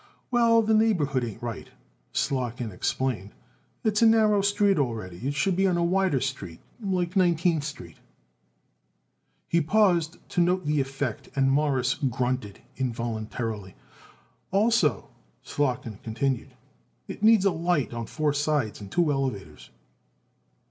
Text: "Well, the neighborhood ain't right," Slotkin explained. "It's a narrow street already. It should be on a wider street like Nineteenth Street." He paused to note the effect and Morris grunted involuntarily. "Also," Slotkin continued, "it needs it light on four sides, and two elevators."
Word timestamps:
"Well, 0.31 0.63
the 0.63 0.73
neighborhood 0.73 1.23
ain't 1.23 1.43
right," 1.43 1.69
Slotkin 2.11 2.71
explained. 2.71 3.33
"It's 3.83 4.01
a 4.01 4.07
narrow 4.07 4.41
street 4.41 4.79
already. 4.79 5.17
It 5.27 5.35
should 5.35 5.55
be 5.55 5.67
on 5.67 5.77
a 5.77 5.83
wider 5.83 6.19
street 6.19 6.59
like 6.81 7.15
Nineteenth 7.15 7.63
Street." 7.63 7.97
He 9.47 9.61
paused 9.61 10.17
to 10.29 10.41
note 10.41 10.65
the 10.65 10.81
effect 10.81 11.29
and 11.35 11.51
Morris 11.51 11.93
grunted 11.93 12.61
involuntarily. 12.77 13.75
"Also," 14.49 15.09
Slotkin 15.45 16.01
continued, 16.01 16.55
"it 17.07 17.21
needs 17.21 17.45
it 17.45 17.51
light 17.51 17.93
on 17.93 18.07
four 18.07 18.33
sides, 18.33 18.81
and 18.81 18.91
two 18.91 19.11
elevators." 19.11 19.69